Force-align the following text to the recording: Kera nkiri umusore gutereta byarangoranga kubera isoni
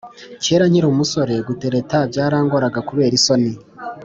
Kera 0.43 0.63
nkiri 0.69 0.87
umusore 0.89 1.33
gutereta 1.47 1.97
byarangoranga 2.11 2.79
kubera 2.89 3.13
isoni 3.19 3.51